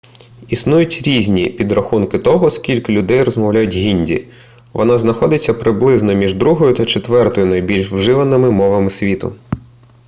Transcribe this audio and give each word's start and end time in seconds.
існують 0.47 1.01
різні 1.07 1.49
підрахунки 1.49 2.19
того 2.19 2.49
скільки 2.49 2.93
людей 2.93 3.23
розмовляє 3.23 3.67
гінді 3.67 4.27
вона 4.73 4.97
знаходиться 4.97 5.53
приблизно 5.53 6.13
між 6.13 6.33
другою 6.33 6.73
та 6.73 6.85
четвертою 6.85 7.47
найбільш 7.47 7.91
вживаними 7.91 8.51
мовами 8.51 8.87
у 8.87 8.89
світі 8.89 9.27